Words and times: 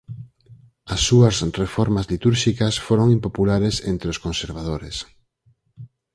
As 0.93 1.01
súas 1.07 1.35
reformas 1.63 2.05
litúrxicas 2.11 2.73
foron 2.87 3.07
impopulares 3.17 3.75
entre 3.91 4.07
os 4.13 4.21
conservadores. 4.25 4.95